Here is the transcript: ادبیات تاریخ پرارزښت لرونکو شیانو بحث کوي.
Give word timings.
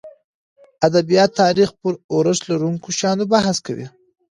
ادبیات 0.87 1.31
تاریخ 1.41 1.69
پرارزښت 2.07 2.43
لرونکو 2.49 2.87
شیانو 2.97 3.23
بحث 3.33 3.57
کوي. 3.65 3.85